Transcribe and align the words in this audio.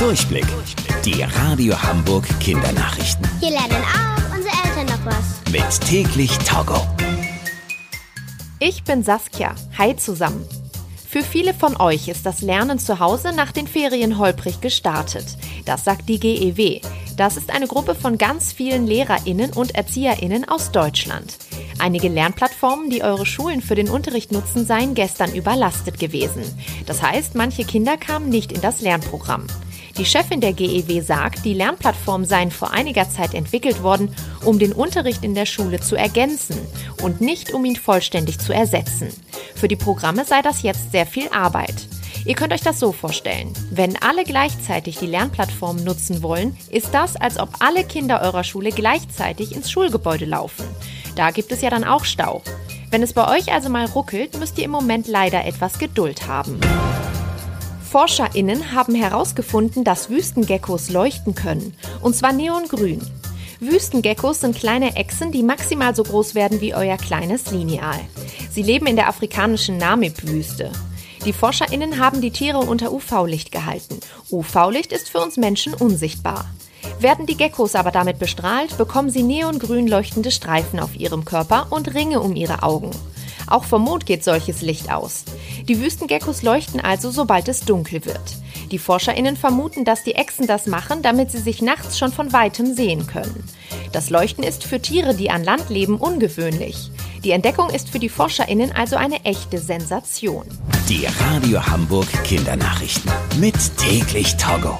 Durchblick. 0.00 0.46
Die 1.04 1.22
Radio 1.22 1.74
Hamburg 1.82 2.26
Kindernachrichten. 2.40 3.28
Hier 3.38 3.50
lernen 3.50 3.84
auch 3.84 4.34
unsere 4.34 4.54
Eltern 4.64 4.86
noch 4.86 5.04
was. 5.04 5.52
Mit 5.52 5.80
täglich 5.86 6.38
Togo. 6.38 6.86
Ich 8.60 8.82
bin 8.84 9.02
Saskia. 9.02 9.54
Hi 9.76 9.94
zusammen. 9.96 10.42
Für 11.06 11.22
viele 11.22 11.52
von 11.52 11.76
euch 11.76 12.08
ist 12.08 12.24
das 12.24 12.40
Lernen 12.40 12.78
zu 12.78 12.98
Hause 12.98 13.34
nach 13.36 13.52
den 13.52 13.66
Ferien 13.66 14.16
holprig 14.16 14.62
gestartet. 14.62 15.26
Das 15.66 15.84
sagt 15.84 16.08
die 16.08 16.18
GEW. 16.18 16.80
Das 17.18 17.36
ist 17.36 17.50
eine 17.50 17.66
Gruppe 17.66 17.94
von 17.94 18.16
ganz 18.16 18.54
vielen 18.54 18.86
Lehrerinnen 18.86 19.52
und 19.52 19.74
Erzieherinnen 19.74 20.48
aus 20.48 20.72
Deutschland. 20.72 21.36
Einige 21.78 22.08
Lernplattformen, 22.08 22.88
die 22.88 23.02
eure 23.02 23.26
Schulen 23.26 23.60
für 23.60 23.74
den 23.74 23.90
Unterricht 23.90 24.32
nutzen, 24.32 24.64
seien 24.64 24.94
gestern 24.94 25.34
überlastet 25.34 26.00
gewesen. 26.00 26.42
Das 26.86 27.02
heißt, 27.02 27.34
manche 27.34 27.64
Kinder 27.64 27.98
kamen 27.98 28.30
nicht 28.30 28.50
in 28.50 28.62
das 28.62 28.80
Lernprogramm. 28.80 29.46
Die 29.98 30.04
Chefin 30.04 30.40
der 30.40 30.52
GEW 30.52 31.00
sagt, 31.02 31.44
die 31.44 31.54
Lernplattformen 31.54 32.26
seien 32.26 32.50
vor 32.50 32.70
einiger 32.70 33.08
Zeit 33.10 33.34
entwickelt 33.34 33.82
worden, 33.82 34.14
um 34.44 34.58
den 34.58 34.72
Unterricht 34.72 35.24
in 35.24 35.34
der 35.34 35.46
Schule 35.46 35.80
zu 35.80 35.96
ergänzen 35.96 36.56
und 37.02 37.20
nicht 37.20 37.52
um 37.52 37.64
ihn 37.64 37.76
vollständig 37.76 38.38
zu 38.38 38.52
ersetzen. 38.52 39.08
Für 39.54 39.68
die 39.68 39.76
Programme 39.76 40.24
sei 40.24 40.42
das 40.42 40.62
jetzt 40.62 40.92
sehr 40.92 41.06
viel 41.06 41.28
Arbeit. 41.28 41.74
Ihr 42.24 42.34
könnt 42.34 42.52
euch 42.52 42.60
das 42.60 42.78
so 42.78 42.92
vorstellen. 42.92 43.52
Wenn 43.70 44.00
alle 44.02 44.24
gleichzeitig 44.24 44.98
die 44.98 45.06
Lernplattform 45.06 45.82
nutzen 45.82 46.22
wollen, 46.22 46.56
ist 46.70 46.92
das, 46.92 47.16
als 47.16 47.38
ob 47.38 47.48
alle 47.60 47.84
Kinder 47.84 48.20
eurer 48.20 48.44
Schule 48.44 48.70
gleichzeitig 48.70 49.54
ins 49.54 49.70
Schulgebäude 49.70 50.26
laufen. 50.26 50.64
Da 51.16 51.30
gibt 51.30 51.50
es 51.50 51.62
ja 51.62 51.70
dann 51.70 51.84
auch 51.84 52.04
Stau. 52.04 52.42
Wenn 52.90 53.02
es 53.02 53.12
bei 53.12 53.28
euch 53.28 53.52
also 53.52 53.68
mal 53.68 53.86
ruckelt, 53.86 54.38
müsst 54.38 54.58
ihr 54.58 54.64
im 54.64 54.70
Moment 54.70 55.06
leider 55.06 55.44
etwas 55.44 55.78
Geduld 55.78 56.26
haben. 56.26 56.60
ForscherInnen 57.90 58.70
haben 58.70 58.94
herausgefunden, 58.94 59.82
dass 59.82 60.10
Wüstengeckos 60.10 60.90
leuchten 60.90 61.34
können. 61.34 61.74
Und 62.00 62.14
zwar 62.14 62.32
neongrün. 62.32 63.00
Wüstengeckos 63.58 64.42
sind 64.42 64.54
kleine 64.54 64.94
Echsen, 64.94 65.32
die 65.32 65.42
maximal 65.42 65.92
so 65.96 66.04
groß 66.04 66.36
werden 66.36 66.60
wie 66.60 66.72
euer 66.72 66.96
kleines 66.96 67.50
Lineal. 67.50 67.98
Sie 68.48 68.62
leben 68.62 68.86
in 68.86 68.94
der 68.94 69.08
afrikanischen 69.08 69.76
Namib-Wüste. 69.76 70.70
Die 71.24 71.32
ForscherInnen 71.32 71.98
haben 71.98 72.20
die 72.20 72.30
Tiere 72.30 72.58
unter 72.58 72.92
UV-Licht 72.92 73.50
gehalten. 73.50 73.98
UV-Licht 74.30 74.92
ist 74.92 75.08
für 75.08 75.18
uns 75.18 75.36
Menschen 75.36 75.74
unsichtbar. 75.74 76.46
Werden 77.00 77.26
die 77.26 77.36
Geckos 77.36 77.74
aber 77.74 77.90
damit 77.90 78.20
bestrahlt, 78.20 78.78
bekommen 78.78 79.10
sie 79.10 79.24
neongrün 79.24 79.88
leuchtende 79.88 80.30
Streifen 80.30 80.78
auf 80.78 80.94
ihrem 80.94 81.24
Körper 81.24 81.66
und 81.70 81.92
Ringe 81.92 82.20
um 82.20 82.36
ihre 82.36 82.62
Augen. 82.62 82.92
Auch 83.48 83.64
vom 83.64 83.82
Mond 83.82 84.06
geht 84.06 84.22
solches 84.22 84.62
Licht 84.62 84.92
aus. 84.92 85.24
Die 85.68 85.80
Wüstengeckos 85.80 86.42
leuchten 86.42 86.80
also, 86.80 87.10
sobald 87.10 87.48
es 87.48 87.60
dunkel 87.60 88.04
wird. 88.04 88.36
Die 88.70 88.78
ForscherInnen 88.78 89.36
vermuten, 89.36 89.84
dass 89.84 90.04
die 90.04 90.14
Echsen 90.14 90.46
das 90.46 90.66
machen, 90.66 91.02
damit 91.02 91.30
sie 91.30 91.38
sich 91.38 91.60
nachts 91.62 91.98
schon 91.98 92.12
von 92.12 92.32
weitem 92.32 92.74
sehen 92.74 93.06
können. 93.06 93.44
Das 93.92 94.10
Leuchten 94.10 94.44
ist 94.44 94.64
für 94.64 94.80
Tiere, 94.80 95.14
die 95.14 95.30
an 95.30 95.44
Land 95.44 95.68
leben, 95.70 95.96
ungewöhnlich. 95.96 96.90
Die 97.24 97.32
Entdeckung 97.32 97.70
ist 97.70 97.90
für 97.90 97.98
die 97.98 98.08
ForscherInnen 98.08 98.72
also 98.72 98.96
eine 98.96 99.24
echte 99.24 99.58
Sensation. 99.58 100.44
Die 100.88 101.06
Radio 101.06 101.66
Hamburg 101.66 102.08
Kindernachrichten. 102.24 103.10
Mit 103.38 103.54
täglich 103.76 104.36
Togo. 104.36 104.78